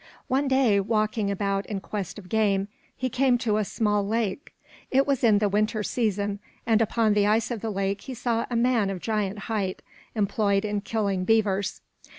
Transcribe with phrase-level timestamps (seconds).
[0.27, 4.51] One day, walking about in quest of game, he came to a small lake.
[4.89, 8.47] It was in the winter season; and upon the ice of the lake he saw
[8.49, 9.83] a man of giant height,
[10.15, 11.81] employed in killing beavers.